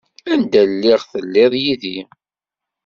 Anda 0.33 0.61
lliɣ 0.71 1.01
telliḍ 1.11 1.53
yid-i. 1.63 1.97